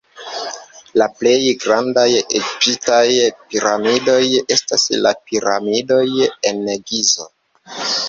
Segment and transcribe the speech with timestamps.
[1.01, 1.33] La plej
[1.65, 3.05] grandaj egiptaj
[3.53, 4.19] piramidoj
[4.59, 6.05] estas la piramidoj
[6.53, 7.33] en Gizo.